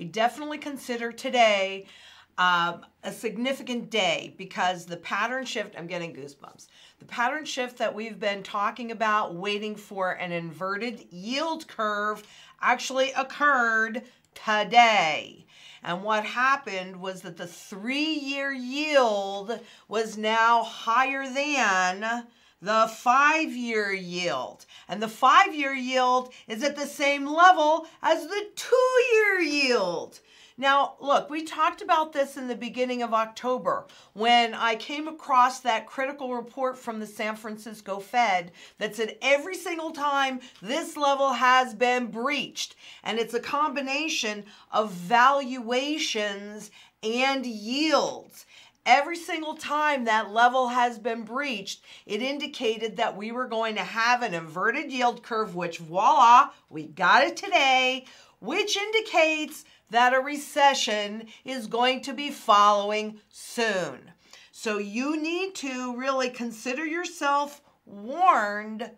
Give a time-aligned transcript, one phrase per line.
[0.00, 1.84] I definitely consider today
[2.38, 6.68] um, a significant day because the pattern shift, I'm getting goosebumps.
[7.00, 12.22] The pattern shift that we've been talking about, waiting for an inverted yield curve,
[12.62, 15.44] actually occurred today.
[15.82, 22.26] And what happened was that the three year yield was now higher than
[22.60, 24.66] the five year yield.
[24.88, 30.20] And the five year yield is at the same level as the two year yield.
[30.60, 35.60] Now, look, we talked about this in the beginning of October when I came across
[35.60, 41.32] that critical report from the San Francisco Fed that said every single time this level
[41.32, 42.76] has been breached.
[43.02, 46.70] And it's a combination of valuations
[47.02, 48.44] and yields.
[48.86, 53.82] Every single time that level has been breached, it indicated that we were going to
[53.84, 58.06] have an inverted yield curve, which voila, we got it today,
[58.40, 64.12] which indicates that a recession is going to be following soon.
[64.50, 68.90] So you need to really consider yourself warned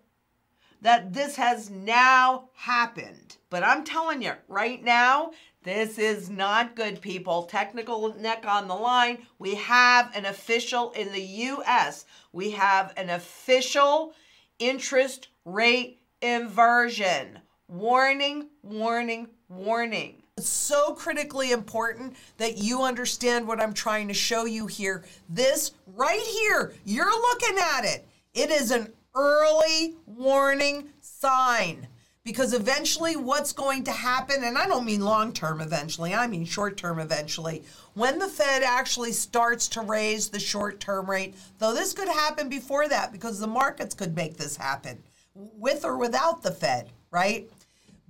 [0.81, 3.37] that this has now happened.
[3.51, 5.33] But I'm telling you, right now,
[5.65, 7.45] this is not good, people.
[7.45, 9.19] Technical neck on the line.
[9.39, 14.15] We have an official in the US, we have an official
[14.59, 17.39] interest rate inversion.
[17.69, 20.23] Warning, warning, warning.
[20.37, 25.05] It's so critically important that you understand what I'm trying to show you here.
[25.29, 28.09] This right here, you're looking at it.
[28.35, 31.87] It is an early warning sign
[32.25, 36.45] because eventually what's going to happen and i don't mean long term eventually i mean
[36.45, 37.63] short term eventually
[37.95, 42.49] when the fed actually starts to raise the short term rate though this could happen
[42.49, 45.03] before that because the markets could make this happen
[45.35, 47.51] with or without the fed right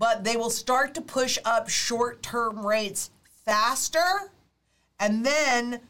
[0.02, 3.10] but they will start to push up short term rates
[3.44, 4.32] faster.
[4.98, 5.80] And then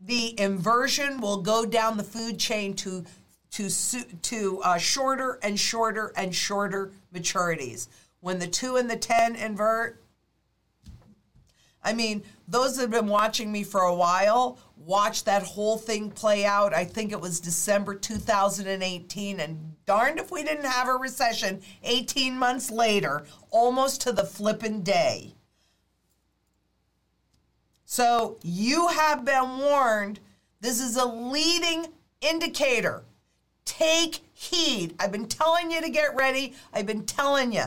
[0.00, 3.04] the inversion will go down the food chain to
[3.52, 3.68] to
[4.22, 7.88] to uh, shorter and shorter and shorter maturities.
[8.20, 10.02] When the two and the ten invert,
[11.82, 16.10] I mean, those that have been watching me for a while watch that whole thing
[16.10, 16.74] play out.
[16.74, 22.38] I think it was December 2018, and darned if we didn't have a recession 18
[22.38, 25.34] months later, almost to the flippin' day.
[27.84, 30.20] So you have been warned.
[30.60, 31.86] This is a leading
[32.20, 33.04] indicator.
[33.64, 34.94] Take heed.
[34.98, 36.54] I've been telling you to get ready.
[36.72, 37.64] I've been telling you.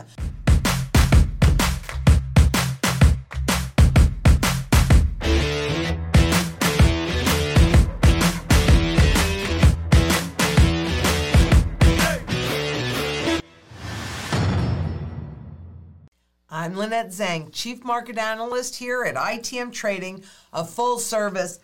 [16.49, 21.59] I'm Lynette Zang, Chief Market Analyst here at ITM Trading, a full service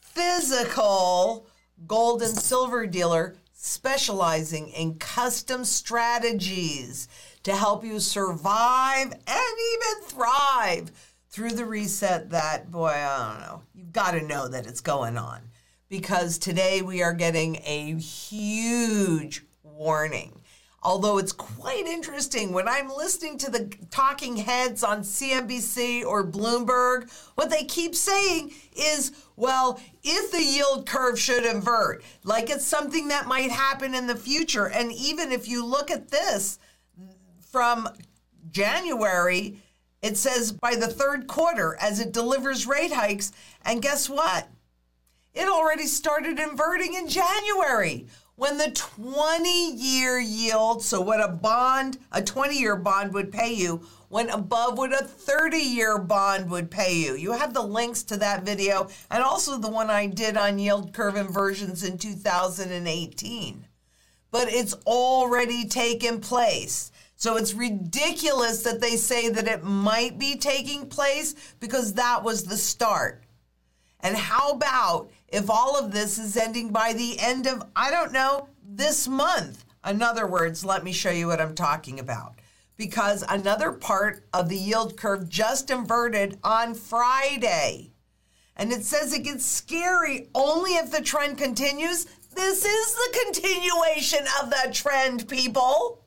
[0.00, 1.46] physical
[1.86, 7.08] gold and silver dealer specializing in custom strategies
[7.42, 10.90] to help you survive and even thrive
[11.28, 15.18] through the reset that, boy, I don't know, you've got to know that it's going
[15.18, 15.42] on.
[15.90, 20.39] Because today we are getting a huge warning
[20.82, 27.10] Although it's quite interesting when I'm listening to the talking heads on CNBC or Bloomberg,
[27.34, 33.08] what they keep saying is, well, if the yield curve should invert, like it's something
[33.08, 34.68] that might happen in the future.
[34.68, 36.58] And even if you look at this
[37.50, 37.86] from
[38.50, 39.58] January,
[40.00, 43.32] it says by the third quarter as it delivers rate hikes.
[43.66, 44.48] And guess what?
[45.34, 48.06] It already started inverting in January
[48.40, 53.52] when the 20 year yield, so what a bond, a 20 year bond would pay
[53.52, 57.14] you, went above what a 30 year bond would pay you.
[57.16, 60.94] You have the links to that video and also the one I did on yield
[60.94, 63.66] curve inversions in 2018.
[64.30, 66.92] But it's already taken place.
[67.16, 72.44] So it's ridiculous that they say that it might be taking place because that was
[72.44, 73.22] the start.
[74.02, 78.12] And how about if all of this is ending by the end of, I don't
[78.12, 79.64] know, this month?
[79.86, 82.34] In other words, let me show you what I'm talking about.
[82.76, 87.92] Because another part of the yield curve just inverted on Friday.
[88.56, 92.06] And it says it gets scary only if the trend continues.
[92.34, 96.04] This is the continuation of the trend, people.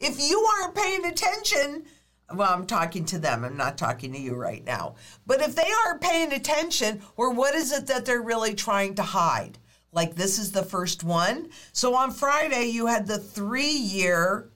[0.00, 1.84] If you aren't paying attention,
[2.32, 3.44] well, I'm talking to them.
[3.44, 4.94] I'm not talking to you right now.
[5.26, 9.02] But if they aren't paying attention, or what is it that they're really trying to
[9.02, 9.58] hide?
[9.92, 11.50] Like this is the first one.
[11.72, 14.50] So on Friday, you had the three year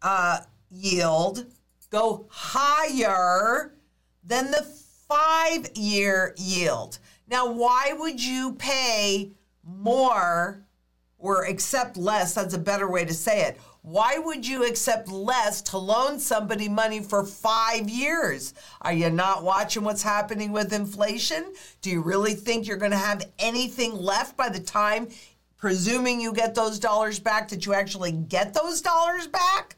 [0.00, 1.46] uh, yield
[1.90, 3.74] go higher
[4.24, 4.62] than the
[5.08, 6.98] five year yield.
[7.28, 9.32] Now, why would you pay
[9.64, 10.64] more
[11.18, 12.34] or accept less?
[12.34, 13.60] That's a better way to say it.
[13.82, 18.52] Why would you accept less to loan somebody money for five years?
[18.82, 21.54] Are you not watching what's happening with inflation?
[21.80, 25.08] Do you really think you're going to have anything left by the time,
[25.56, 29.76] presuming you get those dollars back, that you actually get those dollars back?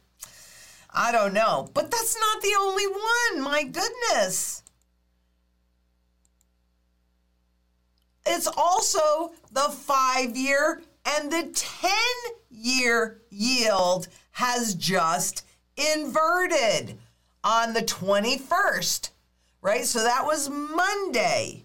[0.93, 1.69] I don't know.
[1.73, 3.43] But that's not the only one.
[3.43, 4.63] My goodness.
[8.27, 11.91] It's also the five year and the 10
[12.51, 15.45] year yield has just
[15.77, 16.99] inverted
[17.43, 19.11] on the 21st,
[19.63, 19.85] right?
[19.85, 21.65] So that was Monday,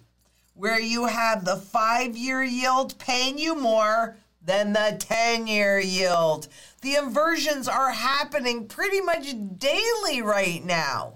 [0.54, 6.48] where you have the five year yield paying you more than the 10 year yield.
[6.82, 11.16] The inversions are happening pretty much daily right now.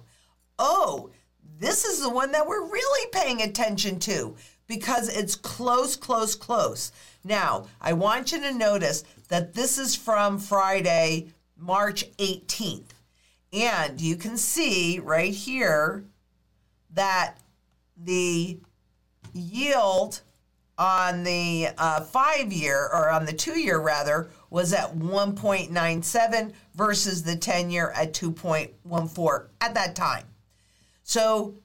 [0.58, 1.12] Oh,
[1.60, 4.36] this is the one that we're really paying attention to
[4.68, 6.92] because it's close, close, close.
[7.24, 12.92] Now, I want you to notice that this is from Friday, March 18th.
[13.52, 16.06] And you can see right here
[16.92, 17.38] that
[17.98, 18.60] the
[19.34, 20.22] yield
[20.78, 27.24] on the uh, five year, or on the two year rather, was at 1.97 versus
[27.24, 30.24] the 10 year at 2.14 at that time.
[31.04, 31.56] So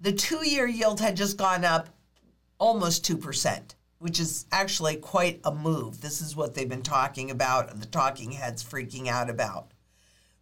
[0.00, 1.88] the two year yield had just gone up
[2.58, 6.00] almost 2%, which is actually quite a move.
[6.00, 9.70] This is what they've been talking about, the talking heads freaking out about.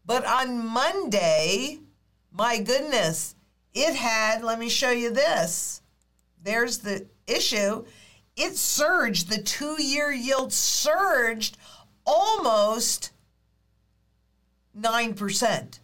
[0.06, 1.80] But on Monday,
[2.32, 3.34] my goodness,
[3.74, 5.82] it had, let me show you this.
[6.42, 7.84] There's the issue.
[8.34, 11.58] It surged, the two year yield surged
[12.06, 13.12] almost
[14.74, 15.80] 9%.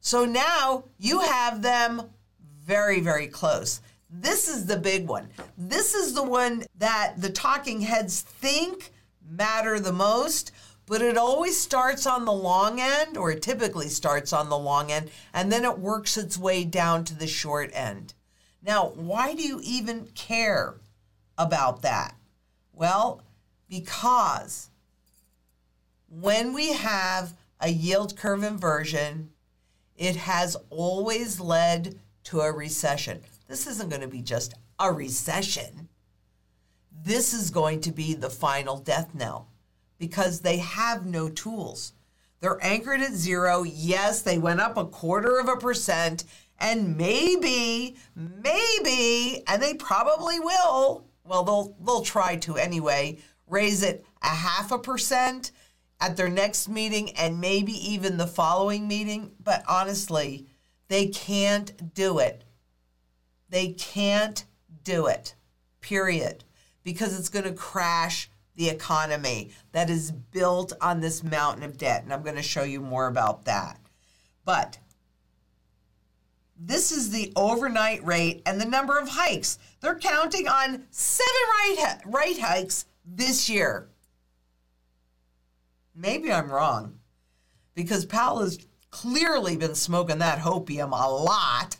[0.00, 2.04] So now you have them
[2.64, 3.82] very, very close.
[4.10, 5.28] This is the big one.
[5.56, 8.92] This is the one that the talking heads think
[9.28, 10.50] matter the most,
[10.86, 14.90] but it always starts on the long end, or it typically starts on the long
[14.90, 18.14] end, and then it works its way down to the short end.
[18.62, 20.76] Now, why do you even care
[21.36, 22.14] about that?
[22.72, 23.22] Well,
[23.68, 24.70] because
[26.08, 29.30] when we have a yield curve inversion,
[29.96, 33.20] it has always led to a recession.
[33.48, 35.88] This isn't going to be just a recession.
[37.02, 39.48] This is going to be the final death knell
[39.98, 41.94] because they have no tools.
[42.40, 43.62] They're anchored at zero.
[43.62, 46.24] Yes, they went up a quarter of a percent,
[46.58, 51.06] and maybe, maybe, and they probably will.
[51.24, 53.18] Well, they'll they'll try to anyway.
[53.48, 55.52] Raise it a half a percent
[56.00, 59.32] at their next meeting, and maybe even the following meeting.
[59.42, 60.46] But honestly,
[60.88, 62.44] they can't do it
[63.48, 64.44] they can't
[64.84, 65.34] do it,
[65.80, 66.44] period,
[66.84, 72.02] because it's going to crash the economy that is built on this mountain of debt.
[72.02, 73.78] And I'm going to show you more about that.
[74.44, 74.78] But
[76.58, 79.58] this is the overnight rate and the number of hikes.
[79.80, 83.88] They're counting on seven rate hikes this year.
[85.94, 86.98] Maybe I'm wrong
[87.74, 88.58] because Powell has
[88.90, 91.76] clearly been smoking that hopium a lot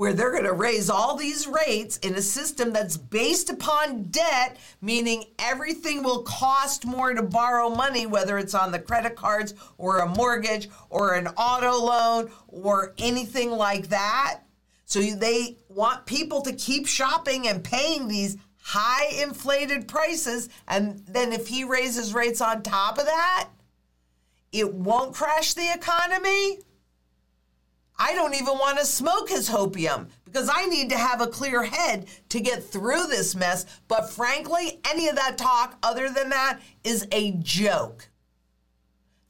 [0.00, 4.56] where they're going to raise all these rates in a system that's based upon debt,
[4.80, 9.98] meaning everything will cost more to borrow money, whether it's on the credit cards or
[9.98, 14.40] a mortgage or an auto loan or anything like that.
[14.86, 20.48] So they want people to keep shopping and paying these high inflated prices.
[20.66, 23.50] And then if he raises rates on top of that,
[24.50, 26.60] it won't crash the economy.
[28.02, 31.62] I don't even want to smoke his hopium because I need to have a clear
[31.62, 33.66] head to get through this mess.
[33.88, 38.08] But frankly, any of that talk other than that is a joke.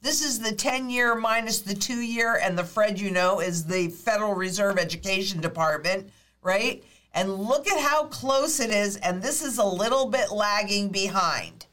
[0.01, 3.65] This is the 10 year minus the two year, and the Fred, you know, is
[3.65, 6.09] the Federal Reserve Education Department,
[6.41, 6.81] right?
[7.13, 11.67] And look at how close it is, and this is a little bit lagging behind.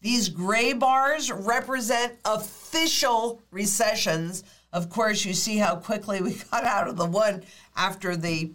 [0.00, 6.88] These gray bars represent official recessions of course, you see how quickly we got out
[6.88, 7.42] of the one
[7.76, 8.52] after the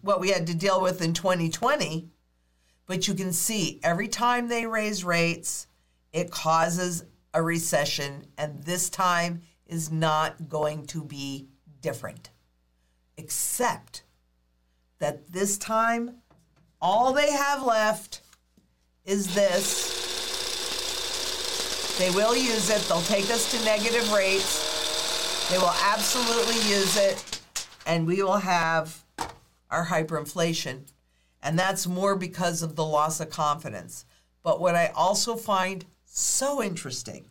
[0.00, 2.08] what we had to deal with in 2020.
[2.86, 5.66] But you can see every time they raise rates,
[6.12, 11.48] it causes a recession, and this time is not going to be
[11.80, 12.30] different.
[13.16, 14.02] Except
[14.98, 16.16] that this time,
[16.80, 18.20] all they have left
[19.04, 20.03] is this
[21.98, 22.80] they will use it.
[22.82, 25.48] They'll take us to negative rates.
[25.50, 27.40] They will absolutely use it.
[27.86, 29.04] and we will have
[29.70, 30.90] our hyperinflation.
[31.42, 34.06] And that's more because of the loss of confidence.
[34.42, 37.26] But what I also find so interesting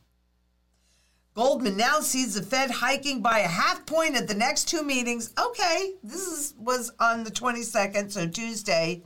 [1.36, 5.34] Goldman now sees the Fed hiking by a half point at the next two meetings.
[5.40, 9.02] Okay, this is, was on the 22nd, so Tuesday.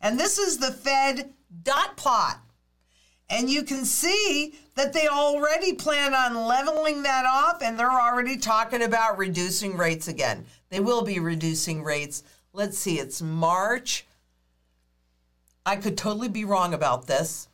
[0.00, 2.40] And this is the Fed dot plot.
[3.30, 8.36] And you can see that they already plan on leveling that off and they're already
[8.36, 10.46] talking about reducing rates again.
[10.70, 12.22] They will be reducing rates.
[12.52, 14.06] Let's see, it's March.
[15.66, 17.48] I could totally be wrong about this,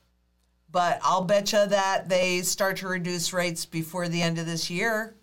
[0.70, 4.70] but I'll bet you that they start to reduce rates before the end of this
[4.70, 5.16] year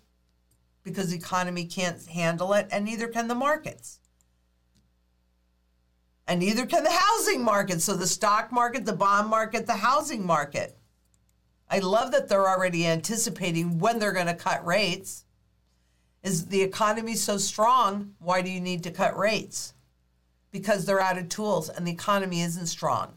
[0.82, 4.00] because the economy can't handle it and neither can the markets
[6.32, 7.82] and neither can the housing market.
[7.82, 10.78] So the stock market, the bond market, the housing market.
[11.68, 15.26] I love that they're already anticipating when they're going to cut rates.
[16.22, 18.14] Is the economy so strong?
[18.18, 19.74] Why do you need to cut rates?
[20.50, 23.12] Because they're out of tools and the economy isn't strong.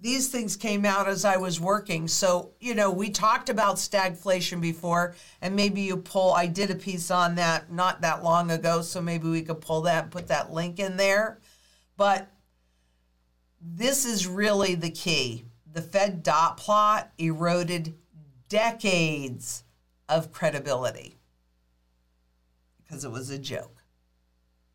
[0.00, 2.08] These things came out as I was working.
[2.08, 6.74] So, you know, we talked about stagflation before, and maybe you pull, I did a
[6.74, 10.26] piece on that not that long ago, so maybe we could pull that, and put
[10.26, 11.38] that link in there
[11.96, 12.28] but
[13.60, 15.44] this is really the key.
[15.72, 17.94] The Fed dot plot eroded
[18.48, 19.64] decades
[20.08, 21.16] of credibility
[22.82, 23.82] because it was a joke.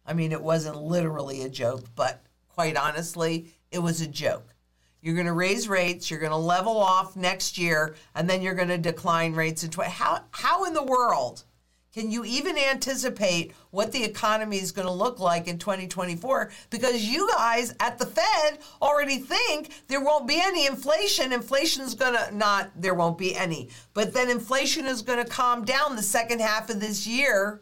[0.05, 4.55] I mean, it wasn't literally a joke, but quite honestly, it was a joke.
[5.01, 8.55] You're going to raise rates, you're going to level off next year, and then you're
[8.55, 9.89] going to decline rates in 20.
[9.89, 11.45] How, how in the world
[11.93, 16.51] can you even anticipate what the economy is going to look like in 2024?
[16.69, 21.33] Because you guys at the Fed already think there won't be any inflation.
[21.33, 23.69] Inflation is going to not, there won't be any.
[23.95, 27.61] But then inflation is going to calm down the second half of this year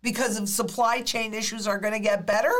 [0.00, 2.54] because of supply chain issues are going to get better.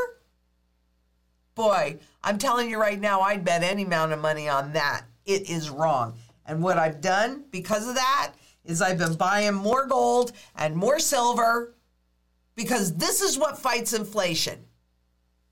[1.54, 5.02] Boy, I'm telling you right now, I'd bet any amount of money on that.
[5.24, 6.14] It is wrong.
[6.46, 8.32] And what I've done because of that
[8.64, 11.74] is I've been buying more gold and more silver
[12.54, 14.64] because this is what fights inflation.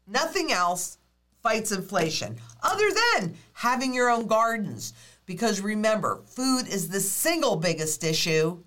[0.06, 0.98] Nothing else
[1.42, 4.94] fights inflation other than having your own gardens.
[5.26, 8.62] Because remember, food is the single biggest issue.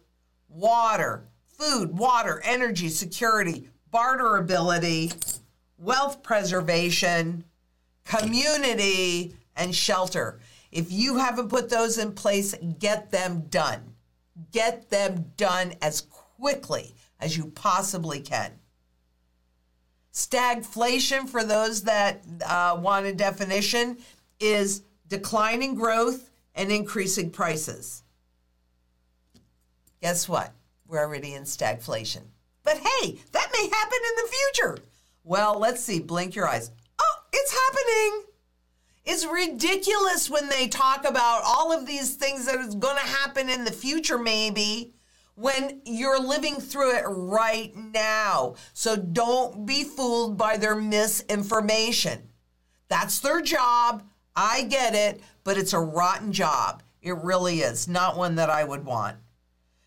[0.48, 5.40] Water, food, water, energy, security, barterability,
[5.78, 7.44] wealth preservation,
[8.06, 10.40] community, and shelter.
[10.72, 13.95] If you haven't put those in place, get them done
[14.52, 18.52] get them done as quickly as you possibly can.
[20.14, 23.98] Stagflation, for those that uh, want a definition,
[24.40, 28.04] is declining growth and increasing prices.
[30.02, 30.54] Guess what?
[30.88, 32.22] We're already in stagflation.
[32.64, 34.78] But hey, that may happen in the future.
[35.24, 36.00] Well, let's see.
[36.00, 36.72] Blink your eyes.
[37.00, 38.26] Oh, it's happening.
[39.06, 43.50] It's ridiculous when they talk about all of these things that is going to happen
[43.50, 44.94] in the future, maybe,
[45.36, 48.56] when you're living through it right now.
[48.74, 52.30] So don't be fooled by their misinformation.
[52.88, 54.04] That's their job.
[54.36, 56.82] I get it, but it's a rotten job.
[57.02, 57.88] It really is.
[57.88, 59.18] Not one that I would want.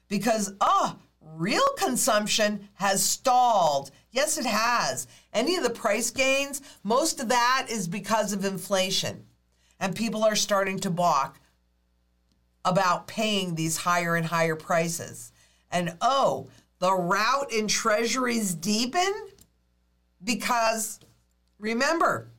[0.06, 3.90] Because, oh, real consumption has stalled.
[4.10, 5.06] Yes, it has.
[5.32, 9.26] Any of the price gains, most of that is because of inflation.
[9.80, 11.38] And people are starting to balk
[12.64, 15.32] about paying these higher and higher prices.
[15.70, 19.12] And oh, the rout in treasuries deepen
[20.24, 21.00] because
[21.58, 22.30] remember,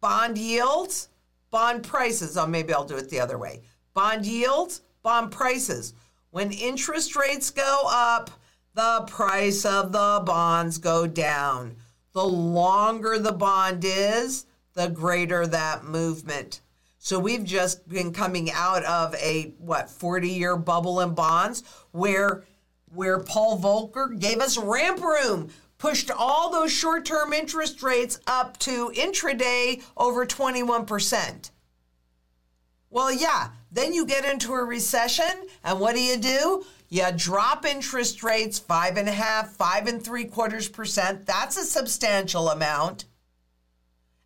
[0.00, 1.08] bond yields,
[1.50, 2.36] bond prices.
[2.36, 3.62] Oh, maybe I'll do it the other way.
[3.94, 5.94] Bond yields, bond prices.
[6.30, 8.30] When interest rates go up,
[8.74, 11.76] the price of the bonds go down.
[12.12, 16.60] The longer the bond is, the greater that movement.
[16.98, 21.62] So we've just been coming out of a what 40 year bubble in bonds
[21.92, 22.44] where
[22.92, 28.92] where Paul Volcker gave us ramp room, pushed all those short-term interest rates up to
[28.96, 31.50] intraday over 21%.
[32.90, 36.64] Well, yeah, then you get into a recession, and what do you do?
[36.92, 41.24] You drop interest rates five and a half, five and three quarters percent.
[41.24, 43.04] That's a substantial amount.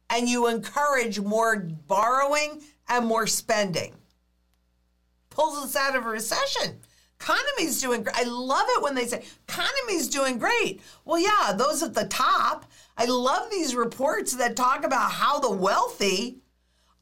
[0.08, 3.94] And you encourage more borrowing and more spending.
[5.28, 6.78] Pulls us out of a recession.
[7.20, 8.16] Economy's doing great.
[8.16, 10.80] I love it when they say economy's doing great.
[11.04, 12.64] Well, yeah, those at the top.
[12.96, 16.38] I love these reports that talk about how the wealthy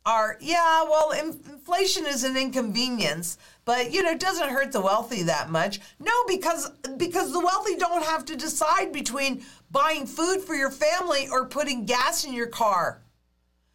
[0.04, 5.22] are yeah, well, inflation is an inconvenience, but you know, it doesn't hurt the wealthy
[5.22, 5.80] that much.
[6.00, 11.28] No, because because the wealthy don't have to decide between buying food for your family
[11.30, 13.02] or putting gas in your car.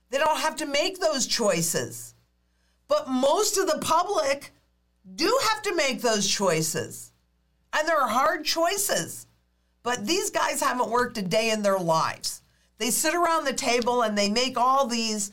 [0.09, 2.13] They don't have to make those choices.
[2.87, 4.53] But most of the public
[5.15, 7.11] do have to make those choices.
[7.73, 9.27] And they're hard choices.
[9.83, 12.41] But these guys haven't worked a day in their lives.
[12.77, 15.31] They sit around the table and they make all these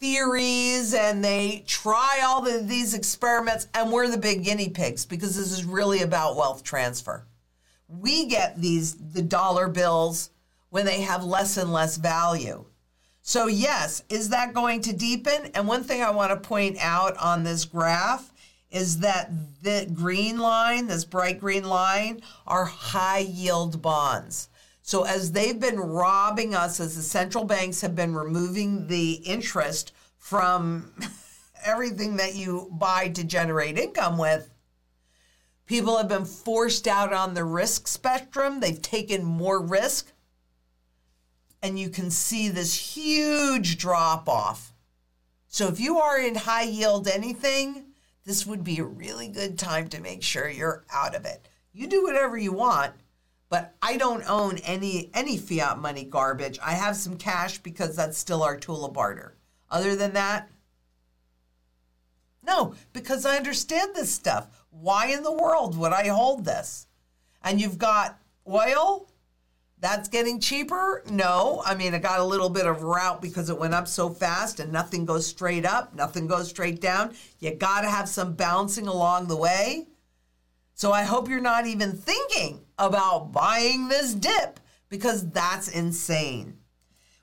[0.00, 5.36] theories and they try all the, these experiments, and we're the big guinea pigs because
[5.36, 7.26] this is really about wealth transfer.
[7.86, 10.30] We get these the dollar bills
[10.70, 12.64] when they have less and less value.
[13.22, 15.50] So, yes, is that going to deepen?
[15.54, 18.32] And one thing I want to point out on this graph
[18.70, 19.30] is that
[19.62, 24.48] the green line, this bright green line, are high yield bonds.
[24.90, 29.92] So, as they've been robbing us, as the central banks have been removing the interest
[30.18, 30.92] from
[31.64, 34.50] everything that you buy to generate income with,
[35.66, 38.58] people have been forced out on the risk spectrum.
[38.58, 40.10] They've taken more risk.
[41.62, 44.72] And you can see this huge drop off.
[45.46, 47.92] So, if you are in high yield anything,
[48.24, 51.46] this would be a really good time to make sure you're out of it.
[51.72, 52.94] You do whatever you want,
[53.50, 56.58] but I don't own any any fiat money garbage.
[56.62, 59.36] I have some cash because that's still our tool of barter.
[59.70, 60.48] Other than that,
[62.42, 64.64] no, because I understand this stuff.
[64.70, 66.86] Why in the world would I hold this?
[67.42, 69.08] And you've got oil
[69.80, 71.02] that's getting cheaper?
[71.10, 71.62] No.
[71.64, 74.60] I mean, it got a little bit of route because it went up so fast
[74.60, 77.14] and nothing goes straight up, nothing goes straight down.
[77.40, 79.86] You got to have some bouncing along the way.
[80.80, 84.58] So I hope you're not even thinking about buying this dip
[84.88, 86.56] because that's insane.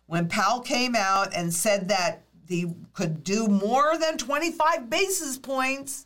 [0.06, 6.06] When Powell came out and said that he could do more than 25 basis points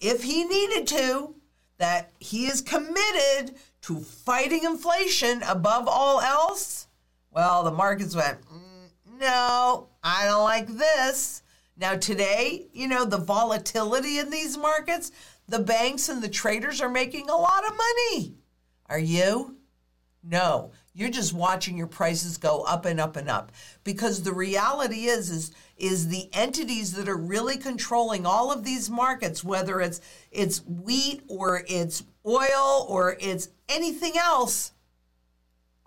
[0.00, 1.36] if he needed to,
[1.78, 6.88] that he is committed to fighting inflation above all else,
[7.30, 11.44] well, the markets went, mm, no, I don't like this.
[11.76, 15.12] Now, today, you know, the volatility in these markets,
[15.50, 18.34] the banks and the traders are making a lot of money.
[18.86, 19.56] Are you?
[20.22, 23.52] No, you're just watching your prices go up and up and up
[23.84, 28.90] because the reality is is is the entities that are really controlling all of these
[28.90, 34.72] markets whether it's it's wheat or it's oil or it's anything else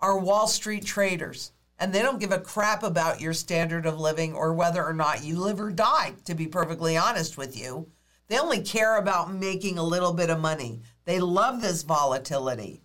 [0.00, 1.52] are Wall Street traders.
[1.78, 5.24] And they don't give a crap about your standard of living or whether or not
[5.24, 7.88] you live or die, to be perfectly honest with you.
[8.28, 10.80] They only care about making a little bit of money.
[11.04, 12.82] They love this volatility.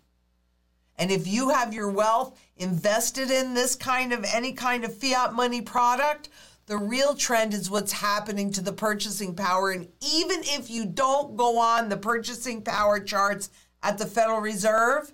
[0.97, 5.34] And if you have your wealth invested in this kind of any kind of fiat
[5.34, 6.30] money product,
[6.65, 9.71] the real trend is what's happening to the purchasing power.
[9.71, 13.49] And even if you don't go on the purchasing power charts
[13.82, 15.13] at the Federal Reserve,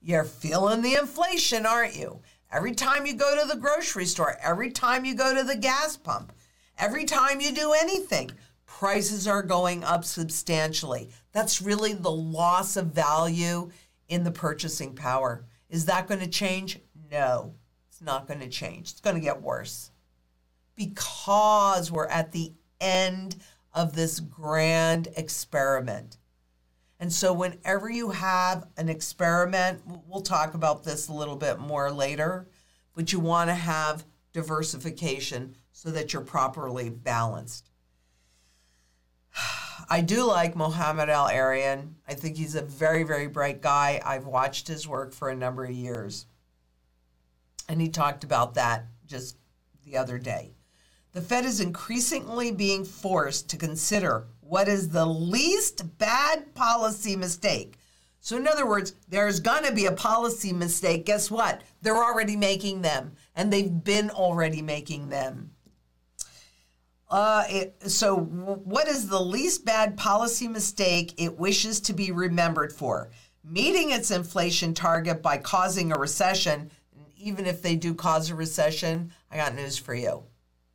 [0.00, 2.20] you're feeling the inflation, aren't you?
[2.50, 5.96] Every time you go to the grocery store, every time you go to the gas
[5.96, 6.32] pump,
[6.78, 8.30] every time you do anything,
[8.66, 11.10] prices are going up substantially.
[11.32, 13.70] That's really the loss of value
[14.08, 15.44] in the purchasing power.
[15.70, 16.78] Is that going to change?
[17.10, 17.54] No,
[17.88, 18.90] it's not going to change.
[18.90, 19.90] It's going to get worse
[20.76, 23.36] because we're at the end
[23.72, 26.18] of this grand experiment.
[26.98, 31.90] And so, whenever you have an experiment, we'll talk about this a little bit more
[31.90, 32.48] later,
[32.94, 37.70] but you want to have diversification so that you're properly balanced.
[39.88, 41.94] I do like Mohamed El-Erian.
[42.08, 44.00] I think he's a very, very bright guy.
[44.04, 46.26] I've watched his work for a number of years.
[47.68, 49.36] And he talked about that just
[49.84, 50.56] the other day.
[51.12, 57.78] The Fed is increasingly being forced to consider what is the least bad policy mistake.
[58.20, 61.06] So, in other words, there's going to be a policy mistake.
[61.06, 61.62] Guess what?
[61.80, 65.52] They're already making them, and they've been already making them.
[67.08, 72.72] Uh, it, so, what is the least bad policy mistake it wishes to be remembered
[72.72, 73.10] for?
[73.44, 76.70] Meeting its inflation target by causing a recession.
[77.16, 80.24] Even if they do cause a recession, I got news for you.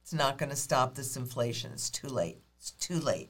[0.01, 1.71] It's not going to stop this inflation.
[1.73, 2.39] It's too late.
[2.57, 3.29] It's too late.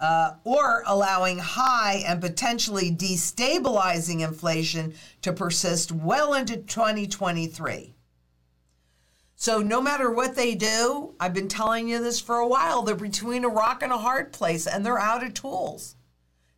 [0.00, 7.94] Uh, or allowing high and potentially destabilizing inflation to persist well into 2023.
[9.40, 12.96] So, no matter what they do, I've been telling you this for a while, they're
[12.96, 15.94] between a rock and a hard place and they're out of tools.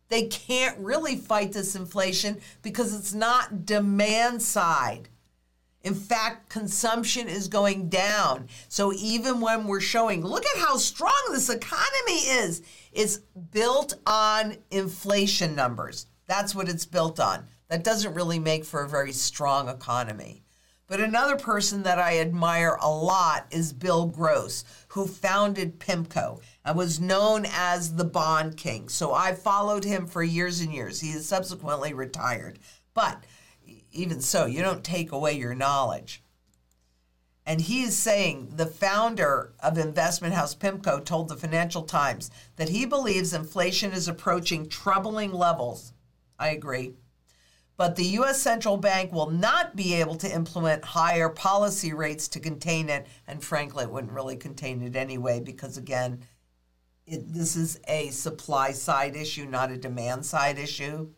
[0.09, 5.09] They can't really fight this inflation because it's not demand side,
[5.83, 8.47] In fact, consumption is going down.
[8.67, 13.17] So even when we're showing, look at how strong this economy is, it's
[13.51, 16.07] built on inflation numbers.
[16.25, 17.45] That's what it's built on.
[17.67, 20.43] That doesn't really make for a very strong economy.
[20.91, 26.77] But another person that I admire a lot is Bill Gross, who founded PIMCO and
[26.77, 28.89] was known as the Bond King.
[28.89, 30.99] So I followed him for years and years.
[30.99, 32.59] He is subsequently retired.
[32.93, 33.23] But
[33.93, 36.23] even so, you don't take away your knowledge.
[37.45, 42.67] And he is saying the founder of investment house PIMCO told the Financial Times that
[42.67, 45.93] he believes inflation is approaching troubling levels.
[46.37, 46.95] I agree
[47.81, 48.39] but the U.S.
[48.39, 53.07] central bank will not be able to implement higher policy rates to contain it.
[53.25, 56.23] And frankly, it wouldn't really contain it anyway, because again,
[57.07, 61.09] it, this is a supply side issue, not a demand side issue.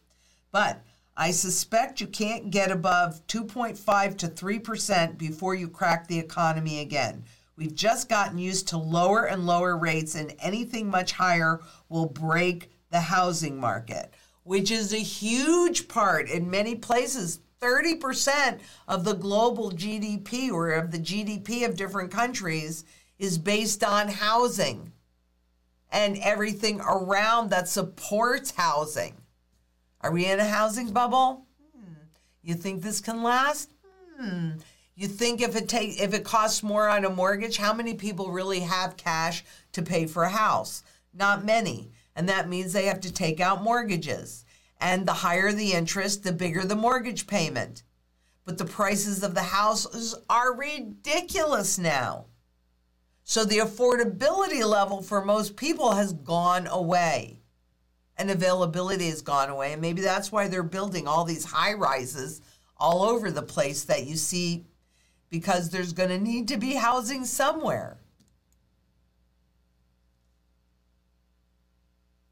[0.54, 0.82] But
[1.17, 7.26] I suspect you can't get above 2.5 to 3% before you crack the economy again.
[7.58, 12.71] We've just gotten used to lower and lower rates, and anything much higher will break
[12.89, 17.39] the housing market which is a huge part in many places.
[17.62, 22.84] 30% of the global GDP or of the GDP of different countries
[23.17, 24.91] is based on housing
[25.89, 29.13] and everything around that supports housing.
[30.01, 31.45] Are we in a housing bubble?
[31.73, 31.93] Hmm.
[32.41, 33.71] You think this can last?
[34.19, 34.53] Hmm.
[34.95, 38.32] You think if it take if it costs more on a mortgage, how many people
[38.32, 40.84] really have cash to pay for a house?
[41.13, 44.45] Not many and that means they have to take out mortgages.
[44.80, 47.84] And the higher the interest, the bigger the mortgage payment.
[48.45, 52.26] But the prices of the houses are ridiculous now.
[53.23, 57.39] So the affordability level for most people has gone away.
[58.17, 59.73] And availability has gone away.
[59.73, 62.41] And maybe that's why they're building all these high rises
[62.78, 64.65] all over the place that you see
[65.30, 67.97] because there's going to need to be housing somewhere.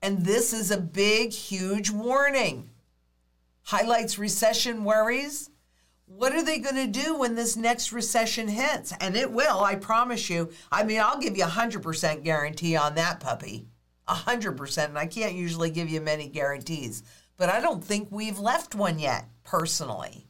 [0.02, 2.70] And this is a big, huge warning.
[3.64, 5.50] Highlights recession worries.
[6.06, 8.94] What are they going to do when this next recession hits?
[9.00, 10.52] And it will, I promise you.
[10.72, 13.68] I mean, I'll give you a 100% guarantee on that puppy.
[14.08, 14.86] A 100%.
[14.86, 17.04] And I can't usually give you many guarantees.
[17.38, 20.28] But I don't think we've left one yet, personally.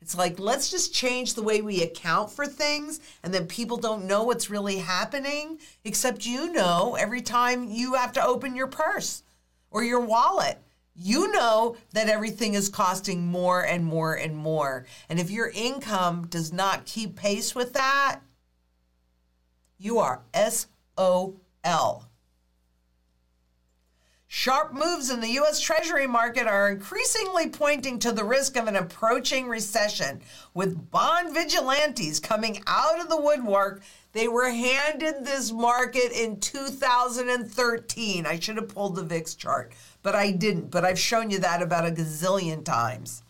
[0.00, 4.06] It's like, let's just change the way we account for things, and then people don't
[4.06, 9.22] know what's really happening, except you know every time you have to open your purse
[9.70, 10.58] or your wallet.
[10.94, 14.86] You know that everything is costing more and more and more.
[15.08, 18.20] And if your income does not keep pace with that,
[19.78, 22.09] you are SOL.
[24.32, 25.58] Sharp moves in the U.S.
[25.58, 30.20] Treasury market are increasingly pointing to the risk of an approaching recession,
[30.54, 33.82] with bond vigilantes coming out of the woodwork.
[34.12, 38.24] They were handed this market in 2013.
[38.24, 40.70] I should have pulled the VIX chart, but I didn't.
[40.70, 43.24] But I've shown you that about a gazillion times.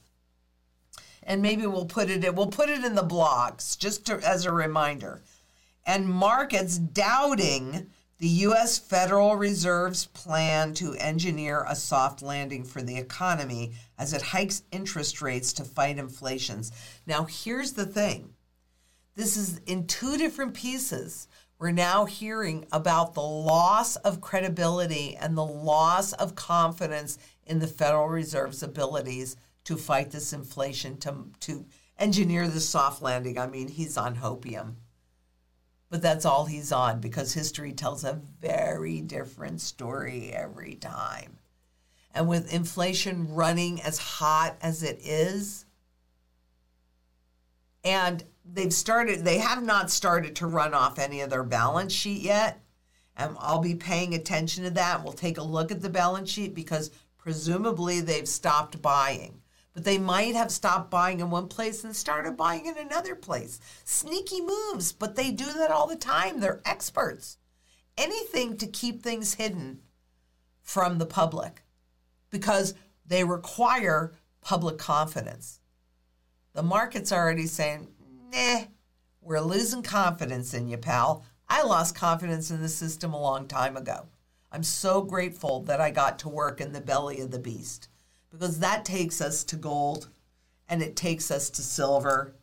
[1.22, 4.44] And maybe we'll put it in, we'll put it in the blogs just to, as
[4.44, 5.22] a reminder.
[5.86, 7.88] And markets doubting
[8.20, 8.78] the U.S.
[8.78, 15.22] Federal Reserve's plan to engineer a soft landing for the economy as it hikes interest
[15.22, 16.70] rates to fight inflations.
[17.06, 18.34] Now, here's the thing
[19.16, 21.28] this is in two different pieces.
[21.58, 27.66] We're now hearing about the loss of credibility and the loss of confidence in the
[27.66, 31.66] Federal Reserve's abilities to fight this inflation, to, to
[31.98, 33.38] engineer the soft landing.
[33.38, 34.76] I mean, he's on hopium
[35.90, 41.38] but that's all he's on because history tells a very different story every time.
[42.14, 45.66] And with inflation running as hot as it is,
[47.84, 52.22] and they've started, they have not started to run off any of their balance sheet
[52.22, 52.60] yet.
[53.16, 55.02] And I'll be paying attention to that.
[55.02, 59.39] We'll take a look at the balance sheet because presumably they've stopped buying
[59.72, 63.60] but they might have stopped buying in one place and started buying in another place.
[63.84, 66.40] Sneaky moves, but they do that all the time.
[66.40, 67.38] They're experts.
[67.96, 69.80] Anything to keep things hidden
[70.62, 71.62] from the public
[72.30, 72.74] because
[73.06, 75.60] they require public confidence.
[76.52, 77.88] The market's already saying,
[78.32, 78.62] nah,
[79.20, 81.24] we're losing confidence in you, pal.
[81.48, 84.06] I lost confidence in the system a long time ago.
[84.50, 87.88] I'm so grateful that I got to work in the belly of the beast
[88.30, 90.08] because that takes us to gold
[90.68, 92.34] and it takes us to silver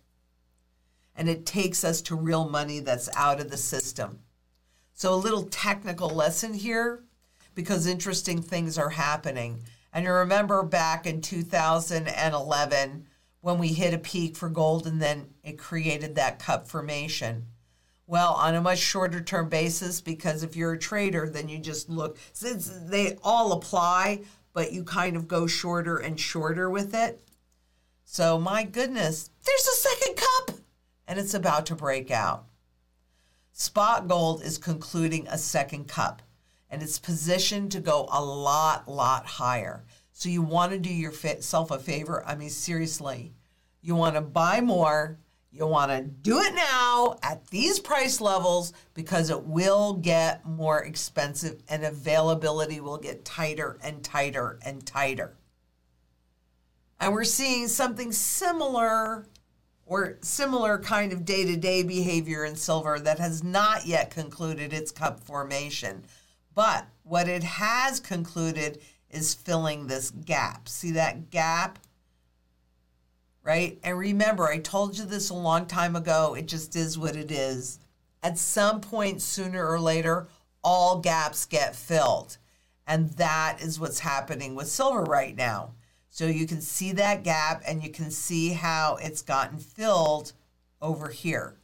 [1.16, 4.20] and it takes us to real money that's out of the system.
[4.94, 7.04] So, a little technical lesson here
[7.56, 9.64] because interesting things are happening.
[9.94, 13.08] And you remember back in 2011
[13.42, 17.48] when we hit a peak for gold and then it created that cup formation.
[18.06, 21.90] Well, on a much shorter term basis, because if you're a trader, then you just
[21.90, 24.22] look, since they all apply,
[24.58, 27.22] but you kind of go shorter and shorter with it.
[28.06, 30.58] So, my goodness, there's a second cup
[31.08, 32.48] and it's about to break out.
[33.52, 36.24] Spot gold is concluding a second cup
[36.72, 39.84] and it's positioned to go a lot, lot higher.
[40.12, 42.26] So, you want to do yourself a favor.
[42.26, 43.34] I mean, seriously,
[43.84, 45.20] you want to buy more
[45.52, 50.84] you want to do it now at these price levels because it will get more
[50.84, 55.38] expensive and availability will get tighter and tighter and tighter.
[57.00, 59.26] And we're seeing something similar
[59.86, 64.74] or similar kind of day to day behavior in silver that has not yet concluded
[64.74, 66.04] its cup formation.
[66.54, 70.68] But what it has concluded is filling this gap.
[70.68, 71.80] See that gap?
[73.48, 73.80] Right?
[73.82, 76.36] And remember, I told you this a long time ago.
[76.38, 77.80] It just is what it is.
[78.22, 80.28] At some point, sooner or later,
[80.66, 82.38] all gaps get filled.
[82.86, 85.76] And that is what's happening with silver right now.
[86.10, 90.34] So you can see that gap and you can see how it's gotten filled
[90.82, 91.56] over here.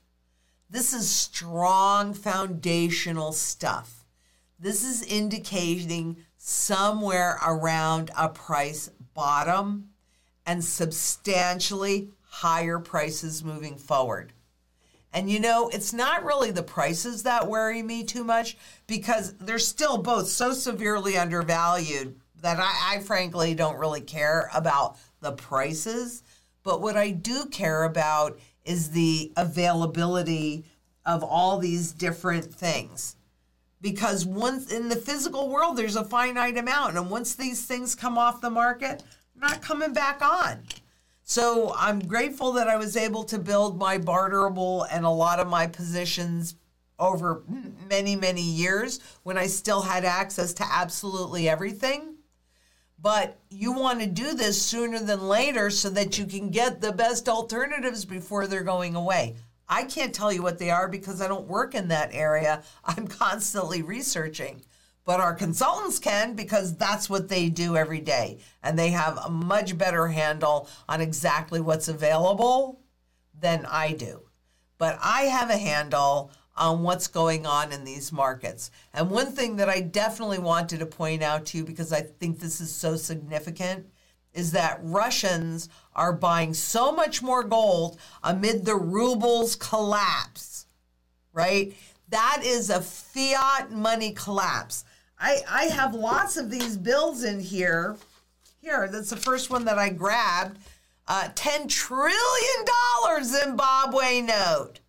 [0.70, 4.06] This is strong foundational stuff.
[4.58, 9.90] This is indicating somewhere around a price bottom
[10.46, 14.34] and substantially higher prices moving forward.
[15.14, 19.60] And you know, it's not really the prices that worry me too much because they're
[19.60, 26.24] still both so severely undervalued that I, I, frankly don't really care about the prices.
[26.64, 30.66] But what I do care about is the availability
[31.06, 33.16] of all these different things.
[33.82, 36.98] Because once in the physical world, there's a finite amount.
[36.98, 39.04] And once these things come off the market,
[39.36, 40.64] not coming back on.
[41.24, 45.48] So I'm grateful that I was able to build my barterable and a lot of
[45.48, 46.56] my positions
[47.00, 47.44] over
[47.90, 52.16] many, many years when I still had access to absolutely everything.
[53.00, 56.94] But you want to do this sooner than later so that you can get the
[56.94, 59.36] best alternatives before they're going away.
[59.68, 62.64] I can't tell you what they are because I don't work in that area.
[62.86, 64.62] I'm constantly researching
[65.06, 68.40] but our consultants can because that's what they do every day.
[68.62, 72.80] And they have a much better handle on exactly what's available
[73.40, 74.22] than I do.
[74.78, 78.72] But I have a handle on what's going on in these markets.
[78.94, 82.40] And one thing that I definitely wanted to point out to you because I think
[82.40, 83.88] this is so significant
[84.34, 90.66] is that Russians are buying so much more gold amid the ruble's collapse,
[91.34, 91.76] right?
[92.10, 94.86] That is a fiat money collapse.
[95.24, 97.96] I, I have lots of these bills in here.
[98.60, 100.60] Here, that's the first one that I grabbed.
[101.08, 104.82] Uh, $10 trillion Zimbabwe note.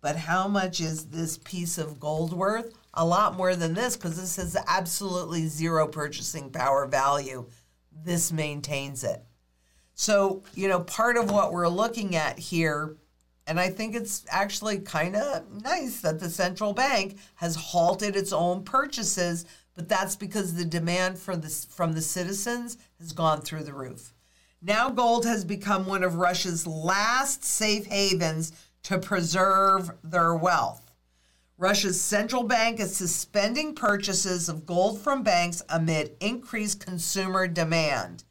[0.00, 2.74] But how much is this piece of gold worth?
[2.94, 7.46] A lot more than this because this has absolutely zero purchasing power value.
[7.92, 9.22] This maintains it.
[9.94, 12.96] So, you know, part of what we're looking at here,
[13.46, 18.32] and I think it's actually kind of nice that the central bank has halted its
[18.32, 19.44] own purchases
[19.80, 24.12] but that's because the demand for this from the citizens has gone through the roof.
[24.60, 30.90] Now gold has become one of Russia's last safe havens to preserve their wealth.
[31.56, 38.24] Russia's central bank is suspending purchases of gold from banks amid increased consumer demand.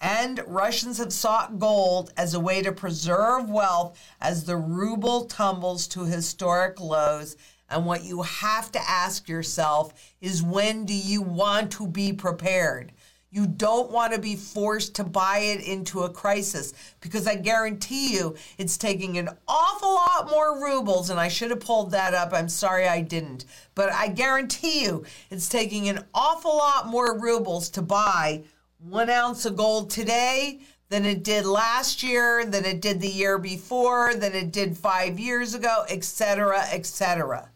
[0.00, 5.86] And Russians have sought gold as a way to preserve wealth as the ruble tumbles
[5.88, 7.36] to historic lows
[7.70, 12.92] and what you have to ask yourself is when do you want to be prepared?
[13.30, 18.14] You don't want to be forced to buy it into a crisis because I guarantee
[18.14, 21.10] you it's taking an awful lot more rubles.
[21.10, 22.32] And I should have pulled that up.
[22.32, 23.44] I'm sorry I didn't.
[23.74, 28.44] But I guarantee you it's taking an awful lot more rubles to buy
[28.78, 33.36] one ounce of gold today than it did last year, than it did the year
[33.36, 37.50] before, than it did five years ago, etc., etc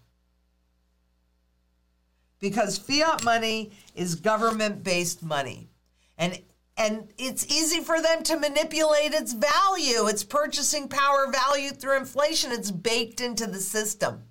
[2.42, 5.70] because fiat money is government based money.
[6.18, 6.38] And
[6.76, 12.50] and it's easy for them to manipulate its value, its purchasing power value through inflation.
[12.50, 14.24] It's baked into the system.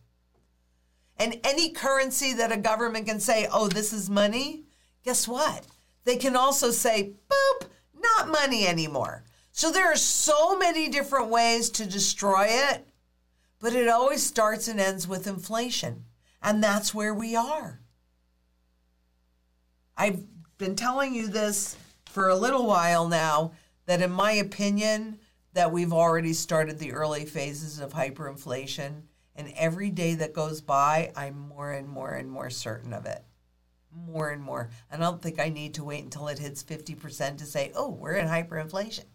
[1.18, 4.64] And any currency that a government can say, oh, this is money,
[5.06, 5.68] guess what?
[6.04, 9.24] They can also say, boop, not money anymore.
[9.52, 12.88] So there are so many different ways to destroy it,
[13.60, 16.06] but it always starts and ends with inflation.
[16.42, 17.81] And that's where we are.
[19.98, 20.24] I've
[20.58, 21.76] been telling you this
[22.06, 23.54] for a little while now
[23.86, 25.20] that, in my opinion,
[25.54, 29.02] that we've already started the early phases of hyperinflation.
[29.36, 33.24] And every day that goes by, I'm more and more and more certain of it.
[34.08, 34.70] More and more.
[34.90, 37.90] And I don't think I need to wait until it hits 50% to say, oh,
[37.90, 39.06] we're in hyperinflation.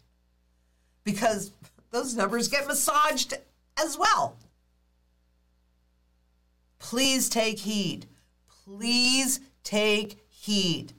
[1.05, 1.53] Because
[1.91, 3.35] those numbers get massaged
[3.79, 4.37] as well.
[6.79, 8.07] Please take heed.
[8.65, 10.93] Please take heed.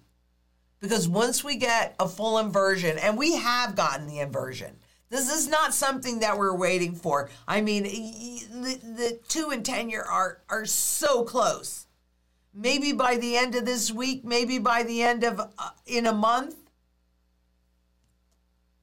[0.80, 4.78] Because once we get a full inversion, and we have gotten the inversion,
[5.10, 7.30] this is not something that we're waiting for.
[7.48, 11.88] I mean, the, the two and 10 year are, are so close.
[12.54, 16.14] Maybe by the end of this week, maybe by the end of uh, in a
[16.14, 16.56] month,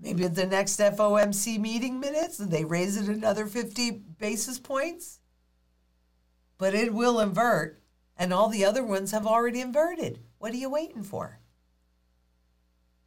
[0.00, 5.18] maybe at the next FOMC meeting minutes, and they raise it another 50 basis points.
[6.56, 7.82] But it will invert,
[8.16, 10.20] and all the other ones have already inverted.
[10.44, 11.38] What are you waiting for?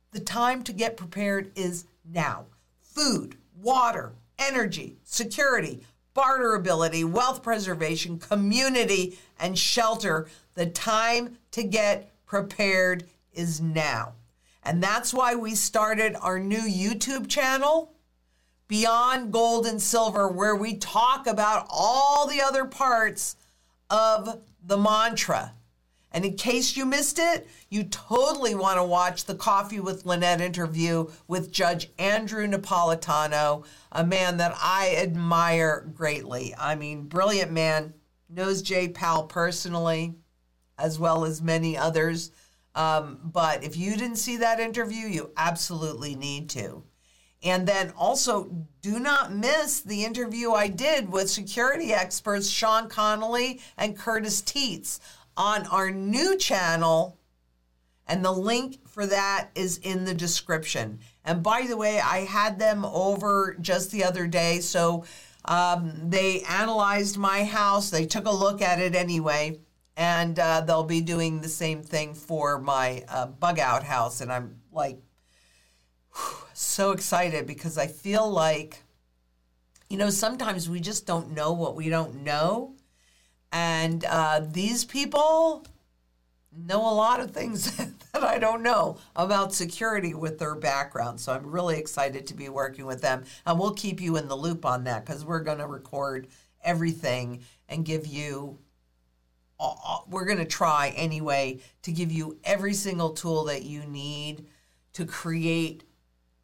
[0.09, 2.47] The time to get prepared is now
[2.81, 5.83] food, water, energy, security,
[6.15, 10.27] barterability, wealth preservation, community, and shelter.
[10.55, 14.13] The time to get prepared is now.
[14.63, 17.93] And that's why we started our new YouTube channel,
[18.67, 23.35] Beyond Gold and Silver, where we talk about all the other parts
[23.91, 25.53] of the mantra.
[26.11, 30.41] And in case you missed it, you totally want to watch the Coffee with Lynette
[30.41, 36.55] interview with Judge Andrew Napolitano, a man that I admire greatly.
[36.57, 37.93] I mean, brilliant man,
[38.29, 40.15] knows Jay Powell personally,
[40.77, 42.31] as well as many others.
[42.75, 46.83] Um, but if you didn't see that interview, you absolutely need to.
[47.43, 53.61] And then also, do not miss the interview I did with security experts Sean Connolly
[53.77, 54.99] and Curtis Teets
[55.37, 57.17] on our new channel.
[58.07, 60.99] And the link for that is in the description.
[61.23, 64.59] And by the way, I had them over just the other day.
[64.59, 65.05] So
[65.45, 69.59] um, they analyzed my house, they took a look at it anyway.
[69.95, 74.21] And uh, they'll be doing the same thing for my uh, bug out house.
[74.21, 74.99] And I'm like,
[76.13, 78.83] whew, so excited because I feel like,
[79.89, 82.76] you know, sometimes we just don't know what we don't know.
[83.51, 85.65] And uh, these people
[86.51, 87.75] know a lot of things
[88.13, 91.19] that I don't know about security with their background.
[91.19, 93.23] So I'm really excited to be working with them.
[93.45, 96.27] And we'll keep you in the loop on that because we're going to record
[96.63, 98.59] everything and give you
[100.07, 104.45] we're going to try anyway to give you every single tool that you need
[104.93, 105.83] to create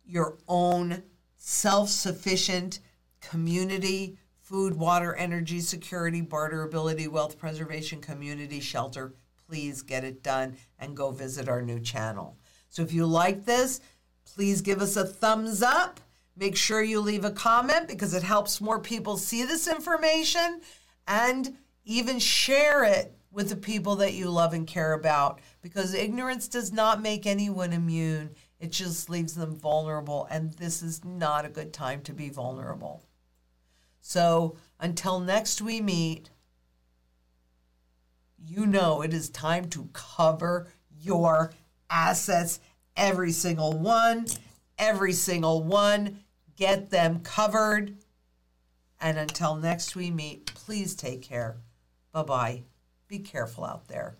[0.05, 1.03] your own
[1.37, 2.79] self sufficient
[3.21, 9.13] community food, water, energy, security, barterability, wealth preservation, community, shelter.
[9.47, 12.37] Please get it done and go visit our new channel.
[12.69, 13.79] So if you like this,
[14.25, 16.01] please give us a thumbs up.
[16.35, 20.59] Make sure you leave a comment because it helps more people see this information
[21.07, 26.47] and even share it with the people that you love and care about because ignorance
[26.49, 28.31] does not make anyone immune.
[28.59, 33.03] It just leaves them vulnerable, and this is not a good time to be vulnerable.
[34.05, 36.29] So until next we meet,
[38.37, 40.67] you know it is time to cover
[41.01, 41.53] your
[41.89, 42.59] assets,
[42.97, 44.27] every single one,
[44.77, 46.19] every single one.
[46.57, 47.95] Get them covered.
[48.99, 51.55] And until next we meet, please take care.
[52.11, 52.63] Bye bye.
[53.07, 54.17] Be careful out there.